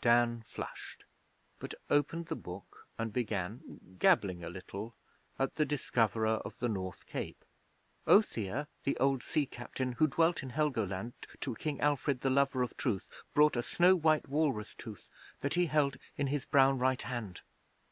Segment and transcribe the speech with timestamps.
[0.00, 1.04] Dan flushed,
[1.58, 4.94] but opened the book and began gabbling a little
[5.36, 7.44] at 'The Discoverer of the North Cape.'
[8.06, 12.76] 'Othere, the old sea captain, Who dwelt in Helgoland, To King Alfred, the lover of
[12.76, 15.08] truth, Brought a snow white walrus tooth,
[15.40, 17.40] That he held in his brown right hand.'